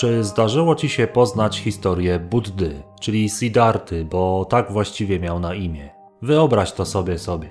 [0.00, 5.90] Czy zdarzyło ci się poznać historię Buddy, czyli Siddharty, bo tak właściwie miał na imię?
[6.22, 7.48] Wyobraź to sobie sobie.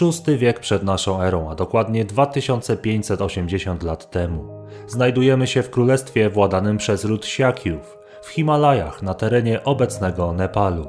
[0.00, 4.66] VI wiek przed naszą erą, a dokładnie 2580 lat temu.
[4.86, 10.86] Znajdujemy się w królestwie władanym przez lud Siakiów, w Himalajach na terenie obecnego Nepalu.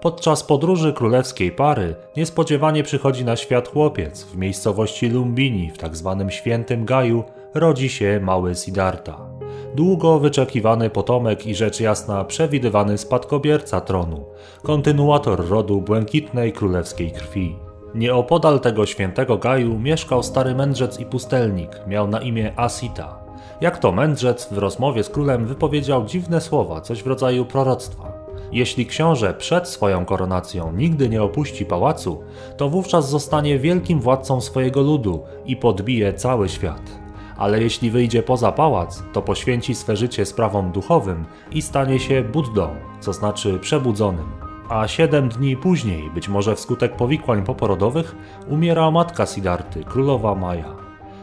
[0.00, 4.24] Podczas podróży królewskiej pary niespodziewanie przychodzi na świat chłopiec.
[4.24, 6.16] W miejscowości Lumbini, w tzw.
[6.18, 9.35] Tak świętym Gaju, rodzi się mały Siddhartha.
[9.76, 14.24] Długo wyczekiwany potomek i rzecz jasna przewidywany spadkobierca tronu,
[14.62, 17.56] kontynuator rodu błękitnej królewskiej krwi.
[17.94, 23.18] Nieopodal tego świętego Gaju mieszkał stary mędrzec i pustelnik, miał na imię Asita.
[23.60, 28.12] Jak to mędrzec w rozmowie z królem wypowiedział dziwne słowa, coś w rodzaju proroctwa.
[28.52, 32.22] Jeśli książę przed swoją koronacją nigdy nie opuści pałacu,
[32.56, 37.05] to wówczas zostanie wielkim władcą swojego ludu i podbije cały świat.
[37.38, 42.68] Ale jeśli wyjdzie poza pałac, to poświęci swe życie sprawom duchowym i stanie się Buddą,
[43.00, 44.26] co znaczy przebudzonym.
[44.68, 48.16] A siedem dni później, być może wskutek powikłań poporodowych,
[48.48, 50.74] umiera matka Sidarty, królowa Maja.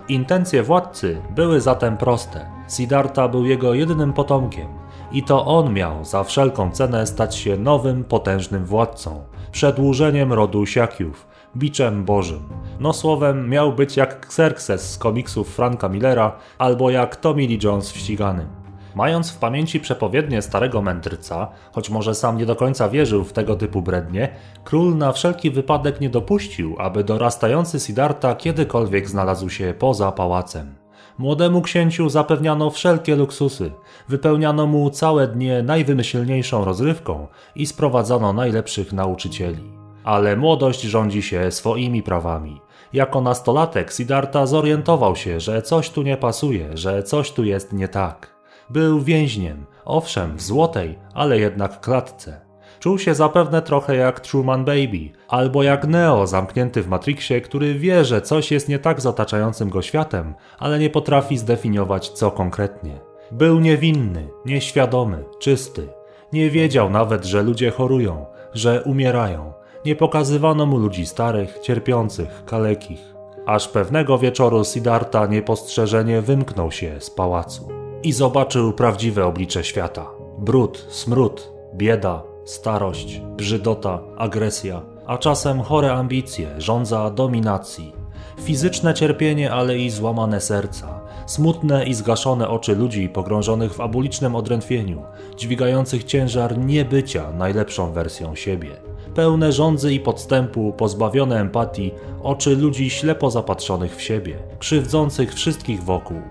[0.07, 2.45] Intencje władcy były zatem proste.
[2.67, 4.67] Siddhartha był jego jedynym potomkiem
[5.11, 11.27] i to on miał za wszelką cenę stać się nowym, potężnym władcą, przedłużeniem rodu Siakiów,
[11.57, 12.49] biczem bożym.
[12.79, 17.91] No słowem, miał być jak Xerxes z komiksów Franka Millera albo jak Tommy Lee Jones
[17.91, 18.47] w ściganym.
[18.95, 23.55] Mając w pamięci przepowiednie starego mędrca, choć może sam nie do końca wierzył w tego
[23.55, 24.29] typu brednie,
[24.63, 30.75] król na wszelki wypadek nie dopuścił, aby dorastający Siddhartha kiedykolwiek znalazł się poza pałacem.
[31.17, 33.71] Młodemu księciu zapewniano wszelkie luksusy,
[34.07, 39.72] wypełniano mu całe dnie najwymyślniejszą rozrywką i sprowadzono najlepszych nauczycieli.
[40.03, 42.61] Ale młodość rządzi się swoimi prawami.
[42.93, 47.87] Jako nastolatek Siddhartha zorientował się, że coś tu nie pasuje, że coś tu jest nie
[47.87, 48.33] tak.
[48.69, 52.41] Był więźniem, owszem, w złotej, ale jednak klatce.
[52.79, 58.05] Czuł się zapewne trochę jak Truman Baby, albo jak Neo zamknięty w Matrixie, który wie,
[58.05, 62.99] że coś jest nie tak z otaczającym go światem, ale nie potrafi zdefiniować co konkretnie.
[63.31, 65.87] Był niewinny, nieświadomy, czysty.
[66.33, 69.53] Nie wiedział nawet, że ludzie chorują, że umierają.
[69.85, 73.13] Nie pokazywano mu ludzi starych, cierpiących, kalekich.
[73.45, 77.69] Aż pewnego wieczoru Siddhartha niepostrzeżenie wymknął się z pałacu
[78.03, 80.05] i zobaczył prawdziwe oblicze świata.
[80.37, 87.93] Brud, smród, bieda, starość, brzydota, agresja, a czasem chore ambicje, żądza dominacji.
[88.39, 95.03] Fizyczne cierpienie, ale i złamane serca, smutne i zgaszone oczy ludzi pogrążonych w abulicznym odrętwieniu,
[95.37, 98.92] dźwigających ciężar niebycia najlepszą wersją siebie.
[99.15, 101.91] Pełne żądzy i podstępu, pozbawione empatii,
[102.23, 106.21] oczy ludzi ślepo zapatrzonych w siebie, krzywdzących wszystkich wokół,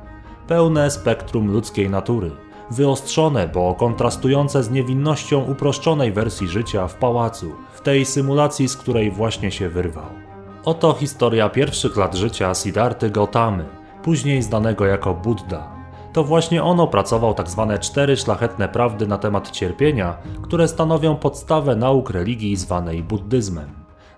[0.49, 2.31] pełne spektrum ludzkiej natury,
[2.71, 9.11] wyostrzone, bo kontrastujące z niewinnością uproszczonej wersji życia w pałacu, w tej symulacji, z której
[9.11, 10.09] właśnie się wyrwał.
[10.65, 13.65] Oto historia pierwszych lat życia Siddharty Gautamy,
[14.03, 15.82] później znanego jako Buddha.
[16.13, 17.67] To właśnie on opracował tzw.
[17.69, 23.71] Tak cztery szlachetne prawdy na temat cierpienia, które stanowią podstawę nauk religii zwanej buddyzmem.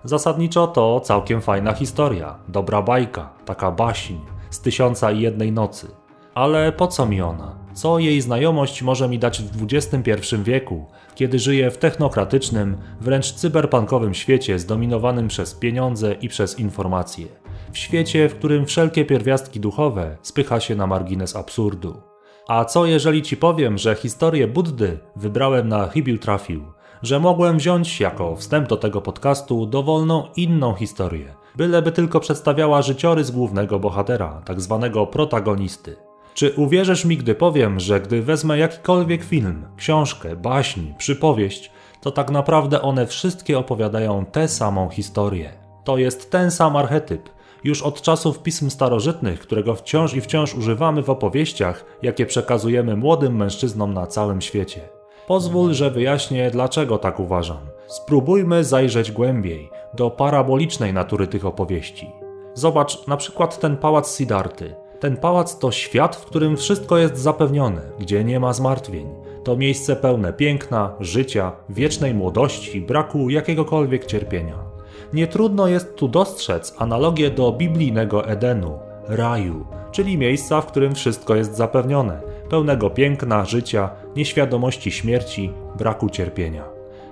[0.03, 4.13] Zasadniczo to całkiem fajna historia, dobra bajka, taka baśń
[4.49, 5.87] z tysiąca i jednej nocy.
[6.33, 7.55] Ale po co mi ona?
[7.73, 10.85] Co jej znajomość może mi dać w XXI wieku,
[11.15, 17.27] kiedy żyję w technokratycznym, wręcz cyberpunkowym świecie zdominowanym przez pieniądze i przez informacje?
[17.75, 22.01] W świecie, w którym wszelkie pierwiastki duchowe spycha się na margines absurdu.
[22.47, 26.65] A co jeżeli ci powiem, że historię Buddy wybrałem na chybił trafił?
[27.01, 33.31] Że mogłem wziąć jako wstęp do tego podcastu dowolną inną historię, byleby tylko przedstawiała życiorys
[33.31, 35.95] głównego bohatera, tak zwanego protagonisty.
[36.33, 41.71] Czy uwierzysz mi, gdy powiem, że gdy wezmę jakikolwiek film, książkę, baśń, przypowieść,
[42.01, 45.53] to tak naprawdę one wszystkie opowiadają tę samą historię.
[45.83, 47.34] To jest ten sam archetyp,
[47.65, 53.35] już od czasów pism starożytnych, którego wciąż i wciąż używamy w opowieściach, jakie przekazujemy młodym
[53.35, 54.81] mężczyznom na całym świecie.
[55.27, 57.57] Pozwól, że wyjaśnię, dlaczego tak uważam.
[57.87, 62.11] Spróbujmy zajrzeć głębiej do parabolicznej natury tych opowieści.
[62.53, 64.75] Zobacz na przykład ten pałac Sidarty.
[64.99, 69.07] Ten pałac to świat, w którym wszystko jest zapewnione, gdzie nie ma zmartwień.
[69.43, 74.74] To miejsce pełne piękna, życia, wiecznej młodości, braku jakiegokolwiek cierpienia.
[75.15, 81.35] Nie trudno jest tu dostrzec analogię do biblijnego Edenu, raju, czyli miejsca, w którym wszystko
[81.35, 86.63] jest zapewnione, pełnego piękna, życia, nieświadomości śmierci, braku cierpienia.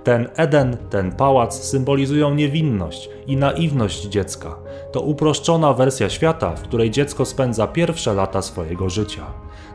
[0.04, 4.56] Ten Eden, ten pałac symbolizują niewinność i naiwność dziecka.
[4.92, 9.26] To uproszczona wersja świata, w której dziecko spędza pierwsze lata swojego życia.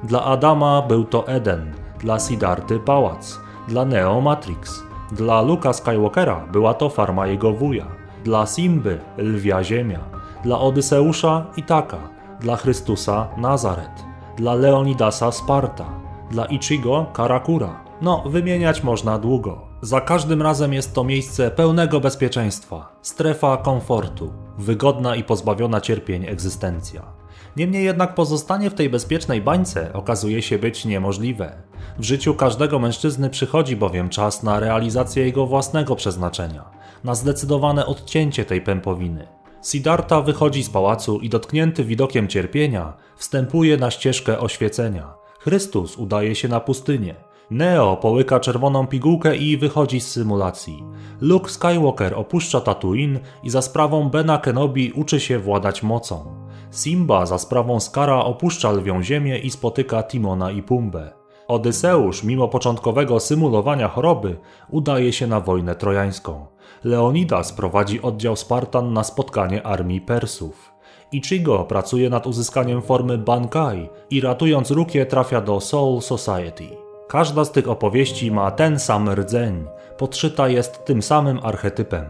[0.04, 6.74] Dla Adama był to Eden, dla Sidarty pałac, dla Neo Matrix, dla Luka Skywalkera była
[6.74, 10.00] to farma jego wuja, dla Simby lwia ziemia,
[10.44, 11.98] dla Odyseusza Itaka,
[12.40, 14.06] dla Chrystusa Nazaret,
[14.38, 15.86] dla Leonidasa Sparta,
[16.32, 17.84] dla Ichigo Karakura.
[18.02, 19.70] No, wymieniać można długo.
[19.82, 27.20] Za każdym razem jest to miejsce pełnego bezpieczeństwa, strefa komfortu, wygodna i pozbawiona cierpień egzystencja.
[27.56, 31.64] Niemniej jednak pozostanie w tej bezpiecznej bańce okazuje się być niemożliwe.
[32.00, 36.66] W życiu każdego mężczyzny przychodzi bowiem czas na realizację jego własnego przeznaczenia,
[37.04, 39.28] na zdecydowane odcięcie tej pępowiny.
[39.62, 45.14] Siddhartha wychodzi z pałacu i dotknięty widokiem cierpienia wstępuje na ścieżkę oświecenia.
[45.40, 47.16] Chrystus udaje się na pustynię.
[47.52, 50.84] Neo połyka czerwoną pigułkę i wychodzi z symulacji.
[51.22, 56.26] Luke Skywalker opuszcza Tatooine i za sprawą Bena Kenobi uczy się władać mocą.
[56.72, 61.19] Simba za sprawą Skara opuszcza lwią ziemię i spotyka Timona i Pumbę.
[61.50, 64.38] Odyseusz, mimo początkowego symulowania choroby,
[64.70, 66.46] udaje się na wojnę trojańską.
[66.84, 70.72] Leonidas prowadzi oddział Spartan na spotkanie armii Persów.
[71.12, 76.68] Ichigo pracuje nad uzyskaniem formy Bankai i ratując Rukie trafia do Soul Society.
[77.08, 79.66] Każda z tych opowieści ma ten sam rdzeń,
[79.98, 82.06] podszyta jest tym samym archetypem.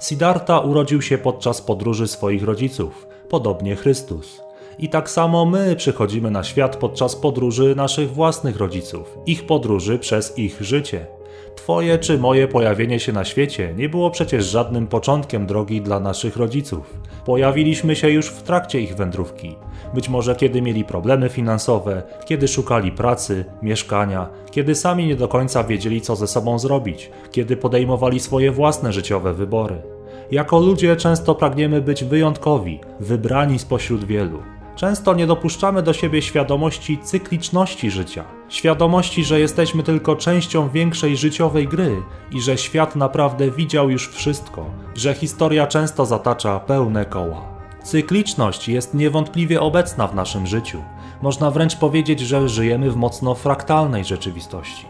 [0.00, 4.43] Siddhartha urodził się podczas podróży swoich rodziców, podobnie Chrystus.
[4.78, 10.38] I tak samo my przychodzimy na świat podczas podróży naszych własnych rodziców, ich podróży przez
[10.38, 11.06] ich życie.
[11.54, 16.36] Twoje czy moje pojawienie się na świecie nie było przecież żadnym początkiem drogi dla naszych
[16.36, 16.94] rodziców.
[17.24, 19.56] Pojawiliśmy się już w trakcie ich wędrówki.
[19.94, 25.64] Być może kiedy mieli problemy finansowe, kiedy szukali pracy, mieszkania, kiedy sami nie do końca
[25.64, 29.82] wiedzieli, co ze sobą zrobić, kiedy podejmowali swoje własne życiowe wybory.
[30.30, 34.42] Jako ludzie często pragniemy być wyjątkowi, wybrani spośród wielu.
[34.76, 41.68] Często nie dopuszczamy do siebie świadomości cykliczności życia, świadomości, że jesteśmy tylko częścią większej życiowej
[41.68, 47.54] gry i że świat naprawdę widział już wszystko, że historia często zatacza pełne koła.
[47.84, 50.82] Cykliczność jest niewątpliwie obecna w naszym życiu.
[51.22, 54.86] Można wręcz powiedzieć, że żyjemy w mocno fraktalnej rzeczywistości.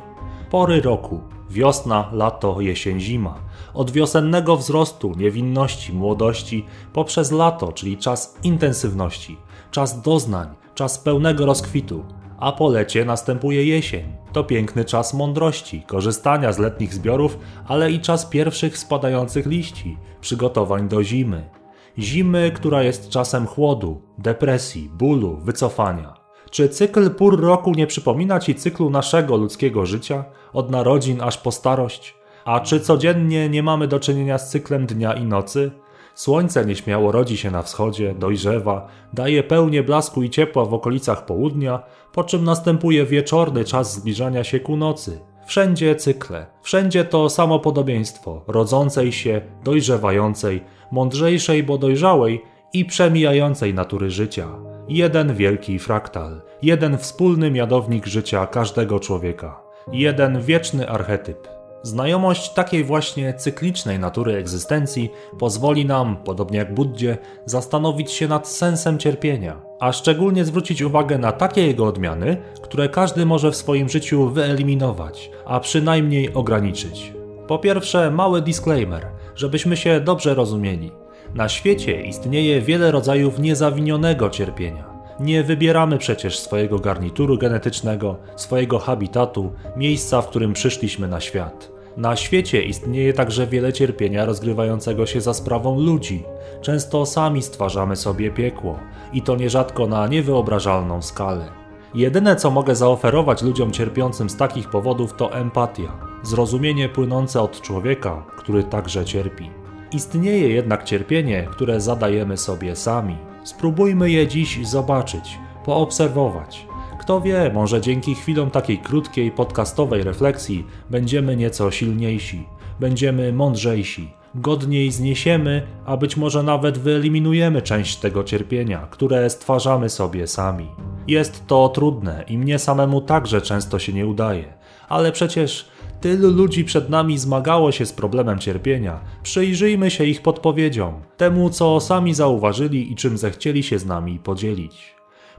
[0.51, 1.21] Pory roku
[1.51, 3.35] wiosna, lato, jesień, zima
[3.75, 9.37] od wiosennego wzrostu, niewinności, młodości, poprzez lato, czyli czas intensywności,
[9.71, 12.05] czas doznań, czas pełnego rozkwitu,
[12.38, 14.05] a po lecie następuje jesień.
[14.32, 17.38] To piękny czas mądrości, korzystania z letnich zbiorów,
[17.69, 21.50] ale i czas pierwszych spadających liści, przygotowań do zimy.
[21.99, 26.15] Zimy, która jest czasem chłodu, depresji, bólu, wycofania.
[26.50, 31.53] Czy cykl pór roku nie przypomina ci cyklu naszego ludzkiego życia, od narodzin aż po
[31.53, 32.15] starość?
[32.44, 35.70] A czy codziennie nie mamy do czynienia z cyklem dnia i nocy?
[36.14, 41.82] Słońce nieśmiało rodzi się na wschodzie, dojrzewa, daje pełnię blasku i ciepła w okolicach południa,
[42.12, 45.20] po czym następuje wieczorny czas zbliżania się ku nocy.
[45.46, 52.43] Wszędzie cykle, wszędzie to samo podobieństwo rodzącej się, dojrzewającej, mądrzejszej, bo dojrzałej
[52.73, 54.49] i przemijającej natury życia.
[54.88, 59.61] Jeden wielki fraktal, jeden wspólny mianownik życia każdego człowieka,
[59.93, 61.54] jeden wieczny archetyp.
[61.85, 68.99] Znajomość takiej właśnie cyklicznej natury egzystencji pozwoli nam, podobnie jak Buddzie, zastanowić się nad sensem
[68.99, 74.29] cierpienia, a szczególnie zwrócić uwagę na takie jego odmiany, które każdy może w swoim życiu
[74.31, 77.12] wyeliminować, a przynajmniej ograniczyć.
[77.47, 80.93] Po pierwsze, mały disclaimer, żebyśmy się dobrze rozumieli.
[81.35, 84.95] Na świecie istnieje wiele rodzajów niezawinionego cierpienia.
[85.21, 91.74] Nie wybieramy przecież swojego garnituru genetycznego, swojego habitatu, miejsca, w którym przyszliśmy na świat.
[91.97, 96.25] Na świecie istnieje także wiele cierpienia rozgrywającego się za sprawą ludzi.
[96.61, 98.79] Często sami stwarzamy sobie piekło
[99.13, 101.49] i to nierzadko na niewyobrażalną skalę.
[101.95, 108.25] Jedyne co mogę zaoferować ludziom cierpiącym z takich powodów to empatia, zrozumienie płynące od człowieka,
[108.37, 109.51] który także cierpi.
[109.93, 113.17] Istnieje jednak cierpienie, które zadajemy sobie sami.
[113.45, 116.67] Spróbujmy je dziś zobaczyć, poobserwować
[116.99, 122.47] kto wie, może dzięki chwilom takiej krótkiej podcastowej refleksji będziemy nieco silniejsi,
[122.81, 130.27] będziemy mądrzejsi, godniej zniesiemy, a być może nawet wyeliminujemy część tego cierpienia, które stwarzamy sobie
[130.27, 130.67] sami.
[131.09, 134.55] Jest to trudne i mnie samemu także często się nie udaje,
[134.89, 135.69] ale przecież
[136.01, 139.01] tylu ludzi przed nami zmagało się z problemem cierpienia.
[139.23, 144.94] Przyjrzyjmy się ich podpowiedziom, temu co sami zauważyli i czym zechcieli się z nami podzielić.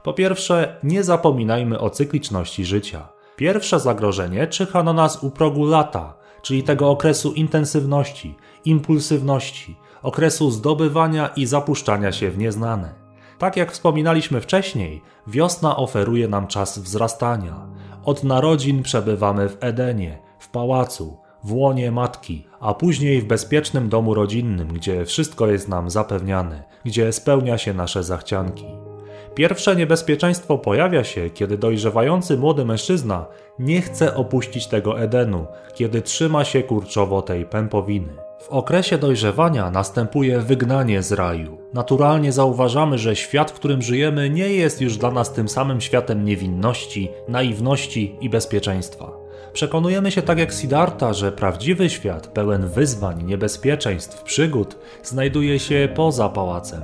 [0.06, 3.08] Po pierwsze, nie zapominajmy o cykliczności życia.
[3.36, 8.34] Pierwsze zagrożenie czyha na nas u progu lata, czyli tego okresu intensywności,
[8.64, 12.94] impulsywności, okresu zdobywania i zapuszczania się w nieznane.
[13.38, 17.66] Tak jak wspominaliśmy wcześniej, wiosna oferuje nam czas wzrastania.
[18.04, 24.14] Od narodzin przebywamy w Edenie, w pałacu, w łonie matki, a później w bezpiecznym domu
[24.14, 28.85] rodzinnym, gdzie wszystko jest nam zapewniane, gdzie spełnia się nasze zachcianki.
[29.36, 33.26] Pierwsze niebezpieczeństwo pojawia się, kiedy dojrzewający młody mężczyzna
[33.58, 38.08] nie chce opuścić tego Edenu, kiedy trzyma się kurczowo tej pępowiny.
[38.40, 41.58] W okresie dojrzewania następuje wygnanie z raju.
[41.74, 46.24] Naturalnie zauważamy, że świat, w którym żyjemy, nie jest już dla nas tym samym światem
[46.24, 49.12] niewinności, naiwności i bezpieczeństwa.
[49.52, 56.28] Przekonujemy się tak jak Siddhartha, że prawdziwy świat, pełen wyzwań, niebezpieczeństw, przygód, znajduje się poza
[56.28, 56.82] pałacem.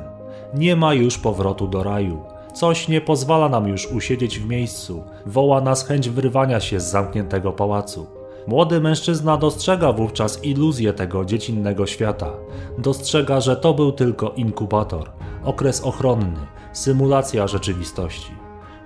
[0.55, 2.32] Nie ma już powrotu do raju.
[2.53, 7.53] Coś nie pozwala nam już usiedzieć w miejscu, woła nas chęć wyrwania się z zamkniętego
[7.53, 8.07] pałacu.
[8.47, 12.31] Młody mężczyzna dostrzega wówczas iluzję tego dziecinnego świata.
[12.79, 15.11] Dostrzega, że to był tylko inkubator,
[15.45, 18.33] okres ochronny, symulacja rzeczywistości.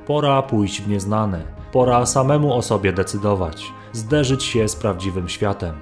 [0.07, 1.43] Pora pójść w nieznane,
[1.73, 5.75] pora samemu o sobie decydować, zderzyć się z prawdziwym światem.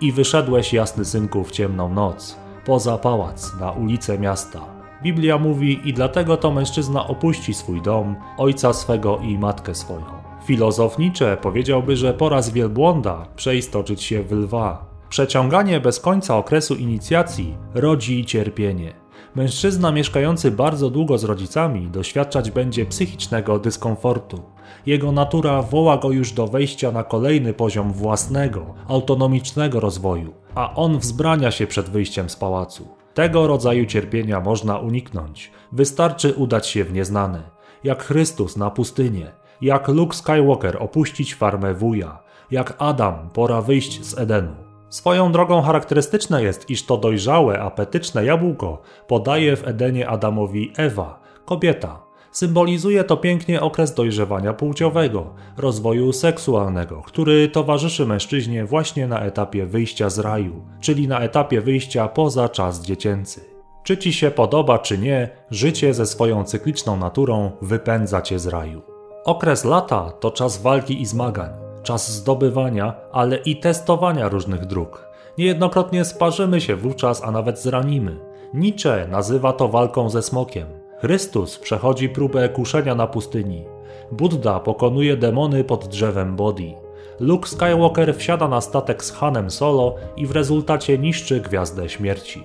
[0.00, 4.73] I wyszedłeś, jasny synku, w ciemną noc, poza pałac, na ulicę miasta.
[5.04, 10.04] Biblia mówi, i dlatego to mężczyzna opuści swój dom, ojca swego i matkę swoją.
[10.44, 14.86] Filozof Nietzsche powiedziałby, że pora z wielbłąda przeistoczyć się w lwa.
[15.08, 18.92] Przeciąganie bez końca okresu inicjacji rodzi cierpienie.
[19.34, 24.42] Mężczyzna mieszkający bardzo długo z rodzicami doświadczać będzie psychicznego dyskomfortu.
[24.86, 30.98] Jego natura woła go już do wejścia na kolejny poziom własnego, autonomicznego rozwoju, a on
[30.98, 33.03] wzbrania się przed wyjściem z pałacu.
[33.14, 35.50] Tego rodzaju cierpienia można uniknąć.
[35.72, 37.42] Wystarczy udać się w nieznane,
[37.84, 42.18] jak Chrystus na pustynię, jak Luke Skywalker opuścić farmę wuja,
[42.50, 44.54] jak Adam pora wyjść z Edenu.
[44.88, 52.03] Swoją drogą charakterystyczne jest, iż to dojrzałe, apetyczne jabłko podaje w Edenie Adamowi Ewa, kobieta.
[52.34, 60.10] Symbolizuje to pięknie okres dojrzewania płciowego, rozwoju seksualnego, który towarzyszy mężczyźnie właśnie na etapie wyjścia
[60.10, 63.40] z raju, czyli na etapie wyjścia poza czas dziecięcy.
[63.84, 68.82] Czy ci się podoba, czy nie, życie ze swoją cykliczną naturą wypędza cię z raju.
[69.24, 71.50] Okres lata to czas walki i zmagań,
[71.82, 75.06] czas zdobywania, ale i testowania różnych dróg.
[75.38, 78.20] Niejednokrotnie sparzymy się wówczas, a nawet zranimy.
[78.54, 80.83] Nietzsche nazywa to walką ze smokiem.
[81.04, 83.64] Chrystus przechodzi próbę kuszenia na pustyni.
[84.12, 86.74] Buddha pokonuje demony pod drzewem Bodhi.
[87.20, 92.44] Luke Skywalker wsiada na statek z Hanem Solo i w rezultacie niszczy gwiazdę śmierci.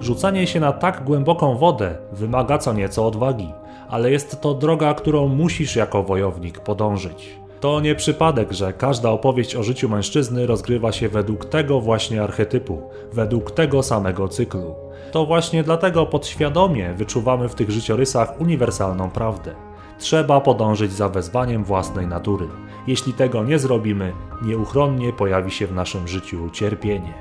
[0.00, 3.52] Rzucanie się na tak głęboką wodę wymaga co nieco odwagi,
[3.88, 7.36] ale jest to droga, którą musisz jako wojownik podążyć.
[7.60, 12.82] To nie przypadek, że każda opowieść o życiu mężczyzny rozgrywa się według tego właśnie archetypu,
[13.12, 14.74] według tego samego cyklu.
[15.12, 19.54] To właśnie dlatego podświadomie wyczuwamy w tych życiorysach uniwersalną prawdę.
[19.98, 22.48] Trzeba podążyć za wezwaniem własnej natury.
[22.86, 27.14] Jeśli tego nie zrobimy, nieuchronnie pojawi się w naszym życiu cierpienie.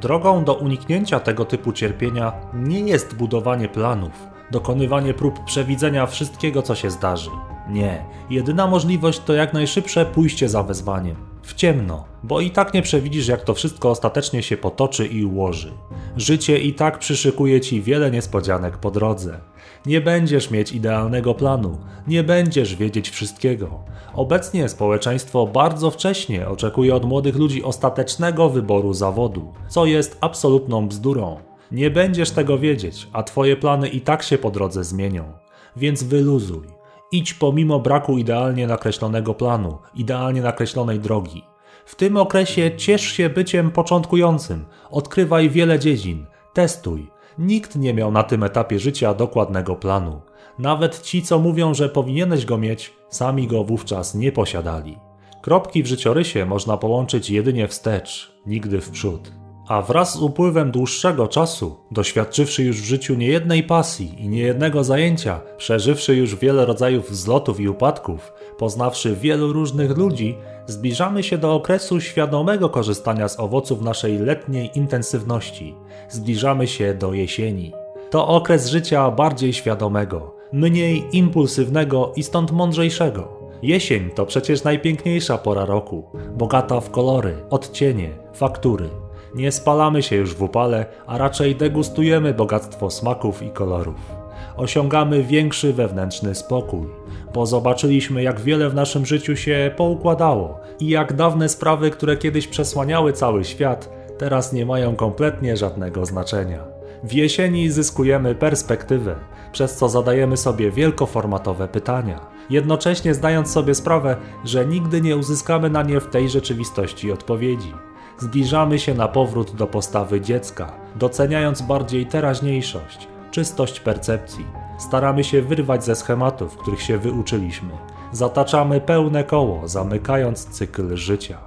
[0.00, 4.12] Drogą do uniknięcia tego typu cierpienia nie jest budowanie planów,
[4.50, 7.30] dokonywanie prób przewidzenia wszystkiego, co się zdarzy.
[7.68, 11.16] Nie, jedyna możliwość to jak najszybsze pójście za wezwaniem.
[11.42, 15.72] W ciemno, bo i tak nie przewidzisz, jak to wszystko ostatecznie się potoczy i ułoży.
[16.16, 19.40] Życie i tak przyszykuje ci wiele niespodzianek po drodze.
[19.86, 23.84] Nie będziesz mieć idealnego planu, nie będziesz wiedzieć wszystkiego.
[24.14, 31.36] Obecnie społeczeństwo bardzo wcześnie oczekuje od młodych ludzi ostatecznego wyboru zawodu, co jest absolutną bzdurą.
[31.72, 35.32] Nie będziesz tego wiedzieć, a twoje plany i tak się po drodze zmienią.
[35.76, 36.73] Więc wyluzuj.
[37.14, 41.44] Idź pomimo braku idealnie nakreślonego planu, idealnie nakreślonej drogi.
[41.86, 47.10] W tym okresie ciesz się byciem początkującym, odkrywaj wiele dziedzin, testuj.
[47.38, 50.20] Nikt nie miał na tym etapie życia dokładnego planu.
[50.58, 54.98] Nawet ci, co mówią, że powinieneś go mieć, sami go wówczas nie posiadali.
[55.42, 59.43] Kropki w życiorysie można połączyć jedynie wstecz, nigdy w przód.
[59.68, 65.40] A wraz z upływem dłuższego czasu, doświadczywszy już w życiu niejednej pasji i niejednego zajęcia,
[65.56, 72.00] przeżywszy już wiele rodzajów wzlotów i upadków, poznawszy wielu różnych ludzi, zbliżamy się do okresu
[72.00, 75.74] świadomego korzystania z owoców naszej letniej intensywności.
[76.08, 77.72] Zbliżamy się do jesieni.
[78.10, 83.44] To okres życia bardziej świadomego, mniej impulsywnego i stąd mądrzejszego.
[83.62, 86.04] Jesień to przecież najpiękniejsza pora roku,
[86.36, 89.03] bogata w kolory, odcienie, faktury.
[89.34, 94.24] Nie spalamy się już w upale, a raczej degustujemy bogactwo smaków i kolorów.
[94.56, 96.86] Osiągamy większy wewnętrzny spokój,
[97.34, 102.48] bo zobaczyliśmy, jak wiele w naszym życiu się poukładało i jak dawne sprawy, które kiedyś
[102.48, 106.64] przesłaniały cały świat, teraz nie mają kompletnie żadnego znaczenia.
[107.04, 109.16] W jesieni zyskujemy perspektywę,
[109.52, 112.20] przez co zadajemy sobie wielkoformatowe pytania.
[112.50, 117.72] jednocześnie zdając sobie sprawę, że nigdy nie uzyskamy na nie w tej rzeczywistości odpowiedzi.
[118.18, 124.46] Zbliżamy się na powrót do postawy dziecka, doceniając bardziej teraźniejszość, czystość percepcji.
[124.78, 127.70] Staramy się wyrwać ze schematów, których się wyuczyliśmy.
[128.12, 131.38] Zataczamy pełne koło, zamykając cykl życia.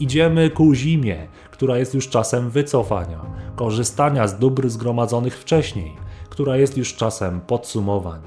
[0.00, 3.20] Idziemy ku zimie, która jest już czasem wycofania,
[3.56, 5.96] korzystania z dóbr zgromadzonych wcześniej,
[6.28, 8.20] która jest już czasem podsumowań.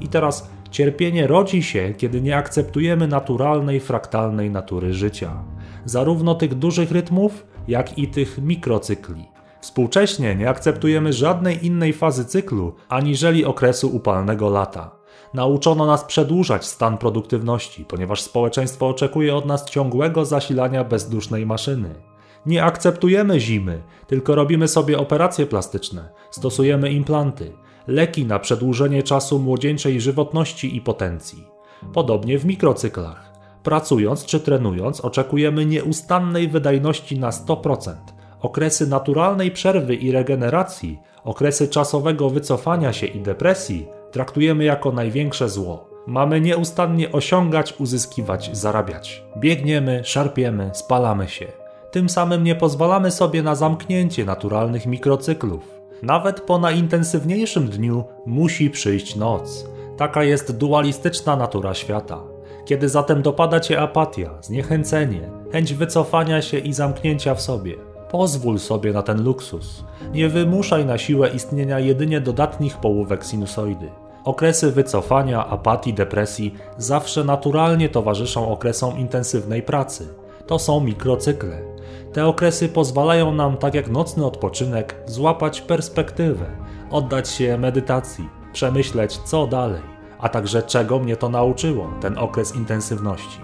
[0.00, 5.44] I teraz cierpienie rodzi się, kiedy nie akceptujemy naturalnej, fraktalnej natury życia,
[5.86, 9.24] zarówno tych dużych rytmów, jak i tych mikrocykli.
[9.60, 14.96] Współcześnie nie akceptujemy żadnej innej fazy cyklu, aniżeli okresu upalnego lata.
[15.34, 21.94] Nauczono nas przedłużać stan produktywności, ponieważ społeczeństwo oczekuje od nas ciągłego zasilania bezdusznej maszyny.
[22.46, 27.52] Nie akceptujemy zimy, tylko robimy sobie operacje plastyczne, stosujemy implanty,
[27.86, 31.44] leki na przedłużenie czasu młodzieńczej żywotności i potencji.
[31.92, 33.25] Podobnie w mikrocyklach.
[33.66, 37.94] Pracując czy trenując, oczekujemy nieustannej wydajności na 100%.
[38.40, 45.88] Okresy naturalnej przerwy i regeneracji, okresy czasowego wycofania się i depresji traktujemy jako największe zło.
[46.06, 49.24] Mamy nieustannie osiągać, uzyskiwać, zarabiać.
[49.38, 51.46] Biegniemy, szarpiemy, spalamy się.
[51.90, 55.70] Tym samym nie pozwalamy sobie na zamknięcie naturalnych mikrocyklów.
[56.02, 59.66] Nawet po najintensywniejszym dniu musi przyjść noc.
[59.96, 62.35] Taka jest dualistyczna natura świata.
[62.66, 67.74] Kiedy zatem dopada cię apatia, zniechęcenie, chęć wycofania się i zamknięcia w sobie,
[68.10, 69.84] pozwól sobie na ten luksus.
[70.12, 73.90] Nie wymuszaj na siłę istnienia jedynie dodatnich połówek sinusoidy.
[74.24, 80.08] Okresy wycofania, apatii, depresji zawsze naturalnie towarzyszą okresom intensywnej pracy.
[80.46, 81.60] To są mikrocykle.
[82.12, 86.46] Te okresy pozwalają nam, tak jak nocny odpoczynek, złapać perspektywę,
[86.90, 89.95] oddać się medytacji, przemyśleć co dalej,
[90.26, 93.40] a także czego mnie to nauczyło, ten okres intensywności.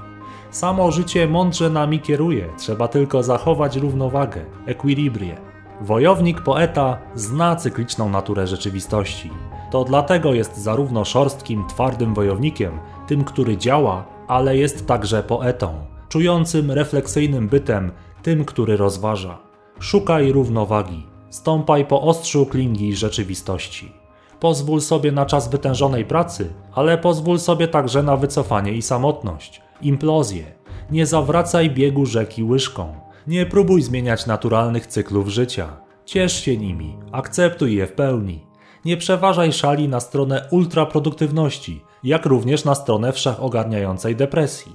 [0.51, 5.37] Samo życie mądrze nami kieruje, trzeba tylko zachować równowagę, ekwilibrię.
[5.81, 9.31] Wojownik poeta zna cykliczną naturę rzeczywistości.
[9.71, 15.75] To dlatego jest zarówno szorstkim, twardym wojownikiem, tym, który działa, ale jest także poetą,
[16.09, 17.92] czującym, refleksyjnym bytem,
[18.23, 19.38] tym, który rozważa.
[19.81, 24.02] Szukaj równowagi, stąpaj po ostrzu klingi rzeczywistości.
[24.42, 30.44] Pozwól sobie na czas wytężonej pracy, ale pozwól sobie także na wycofanie i samotność, implozję.
[30.90, 32.94] Nie zawracaj biegu rzeki łyżką.
[33.26, 35.76] Nie próbuj zmieniać naturalnych cyklów życia.
[36.05, 38.46] Ciesz się nimi, akceptuj je w pełni.
[38.85, 44.72] Nie przeważaj szali na stronę ultraproduktywności, jak również na stronę wszechogarniającej depresji.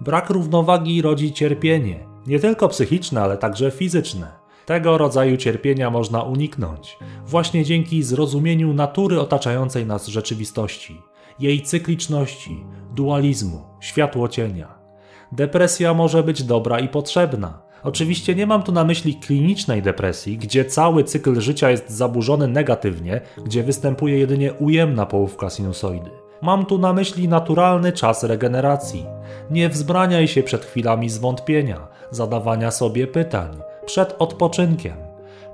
[0.00, 4.45] Brak równowagi rodzi cierpienie, nie tylko psychiczne, ale także fizyczne.
[4.66, 11.02] Tego rodzaju cierpienia można uniknąć właśnie dzięki zrozumieniu natury otaczającej nas rzeczywistości,
[11.38, 14.78] jej cykliczności, dualizmu, światło cienia.
[15.32, 17.62] Depresja może być dobra i potrzebna.
[17.82, 23.20] Oczywiście nie mam tu na myśli klinicznej depresji, gdzie cały cykl życia jest zaburzony negatywnie,
[23.44, 26.10] gdzie występuje jedynie ujemna połówka sinusoidy.
[26.42, 29.06] Mam tu na myśli naturalny czas regeneracji.
[29.50, 33.50] Nie wzbraniaj się przed chwilami zwątpienia, zadawania sobie pytań,
[33.86, 34.96] przed odpoczynkiem.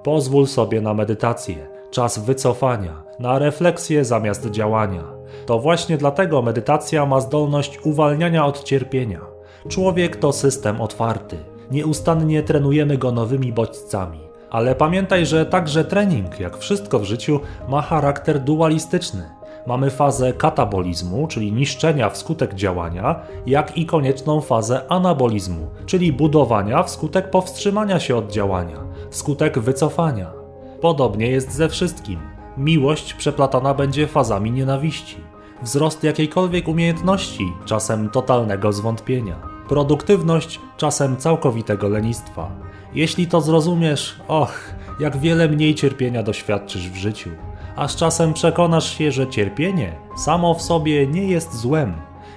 [0.02, 1.56] Pozwól sobie na medytację,
[1.90, 5.04] czas wycofania, na refleksję zamiast działania.
[5.46, 9.20] To właśnie dlatego medytacja ma zdolność uwalniania od cierpienia.
[9.68, 11.36] Człowiek to system otwarty.
[11.70, 14.20] Nieustannie trenujemy go nowymi bodźcami.
[14.50, 21.26] Ale pamiętaj, że także trening, jak wszystko w życiu, ma charakter dualistyczny mamy fazę katabolizmu,
[21.26, 28.32] czyli niszczenia wskutek działania, jak i konieczną fazę anabolizmu, czyli budowania wskutek powstrzymania się od
[28.32, 28.76] działania,
[29.10, 30.32] wskutek wycofania.
[30.80, 32.18] Podobnie jest ze wszystkim.
[32.56, 35.16] Miłość przeplatana będzie fazami nienawiści,
[35.62, 39.36] wzrost jakiejkolwiek umiejętności, czasem totalnego zwątpienia,
[39.68, 42.50] produktywność, czasem całkowitego lenistwa.
[42.94, 47.30] Jeśli to zrozumiesz, och, jak wiele mniej cierpienia doświadczysz w życiu
[47.76, 51.94] a z czasem przekonasz się, że cierpienie samo w sobie nie jest złem,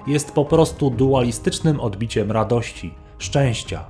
[0.07, 3.85] jest po prostu dualistycznym odbiciem radości, szczęścia.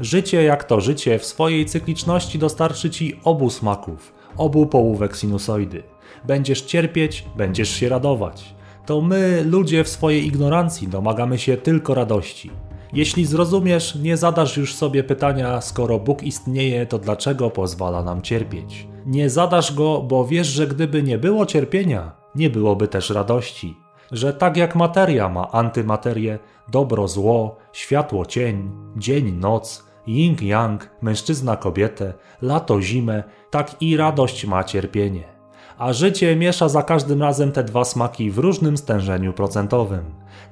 [0.00, 5.82] Życie jak to życie w swojej cykliczności dostarczy ci obu smaków, obu połówek sinusoidy.
[6.24, 8.54] Będziesz cierpieć, będziesz się radować.
[8.86, 12.50] To my, ludzie w swojej ignorancji, domagamy się tylko radości.
[12.92, 18.88] Jeśli zrozumiesz, nie zadasz już sobie pytania, skoro Bóg istnieje, to dlaczego pozwala nam cierpieć?
[19.06, 23.76] Nie zadasz go, bo wiesz, że gdyby nie było cierpienia, nie byłoby też radości.
[24.12, 31.56] Że tak jak materia ma antymaterię, dobro zło, światło cień, dzień noc, yin yang, mężczyzna
[31.56, 35.40] kobietę, lato zimę, tak i radość ma cierpienie.
[35.80, 40.04] a życie miesza za każdym razem te dwa smaki w różnym stężeniu procentowym.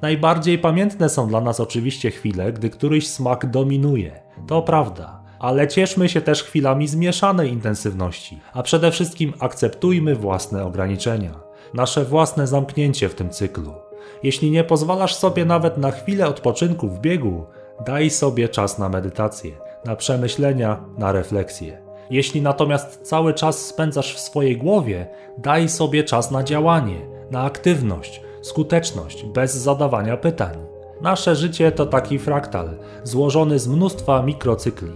[0.02, 4.20] Najbardziej pamiętne są dla nas oczywiście chwile, gdy któryś smak dominuje.
[4.46, 5.20] To prawda.
[5.38, 11.40] Ale cieszmy się też chwilami zmieszanej intensywności, a przede wszystkim akceptujmy własne ograniczenia,
[11.74, 13.74] nasze własne zamknięcie w tym cyklu.
[14.22, 17.46] Jeśli nie pozwalasz sobie nawet na chwilę odpoczynku w biegu,
[17.86, 19.52] daj sobie czas na medytację,
[19.84, 21.82] na przemyślenia, na refleksję.
[22.10, 25.06] Jeśli natomiast cały czas spędzasz w swojej głowie,
[25.38, 30.56] daj sobie czas na działanie, na aktywność, skuteczność, bez zadawania pytań.
[31.00, 32.70] Nasze życie to taki fraktal,
[33.04, 34.92] złożony z mnóstwa mikrocykli.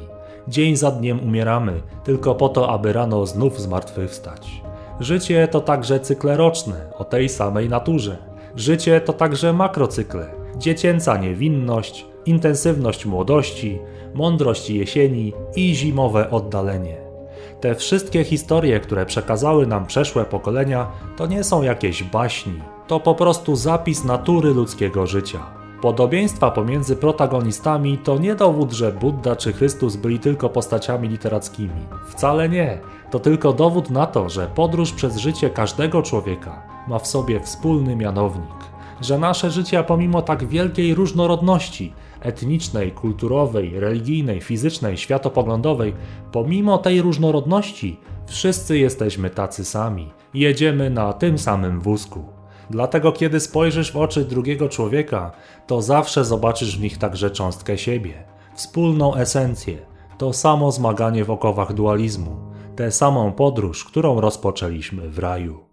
[0.48, 4.62] Dzień za dniem umieramy, tylko po to, aby rano znów zmartwychwstać.
[5.00, 8.16] Życie to także cykle roczne, o tej samej naturze.
[8.56, 10.26] Życie to także makrocykle,
[10.56, 13.78] dziecięca niewinność, intensywność młodości,
[14.14, 16.96] mądrość jesieni i zimowe oddalenie.
[17.60, 23.14] Te wszystkie historie, które przekazały nam przeszłe pokolenia, to nie są jakieś baśni, to po
[23.14, 25.40] prostu zapis natury ludzkiego życia.
[25.82, 31.86] Podobieństwa pomiędzy protagonistami to nie dowód, że Buddha czy Chrystus byli tylko postaciami literackimi.
[32.06, 32.78] Wcale nie.
[33.10, 37.96] To tylko dowód na to, że podróż przez życie każdego człowieka ma w sobie wspólny
[37.96, 38.56] mianownik.
[39.00, 45.94] Że nasze życia, pomimo tak wielkiej różnorodności etnicznej, kulturowej, religijnej, fizycznej, światopoglądowej,
[46.32, 50.10] pomimo tej różnorodności, wszyscy jesteśmy tacy sami.
[50.34, 52.41] Jedziemy na tym samym wózku.
[52.70, 55.32] Dlatego, kiedy spojrzysz w oczy drugiego człowieka,
[55.66, 59.78] to zawsze zobaczysz w nich także cząstkę siebie, wspólną esencję,
[60.18, 62.36] to samo zmaganie w okowach dualizmu,
[62.76, 65.71] tę samą podróż, którą rozpoczęliśmy w raju.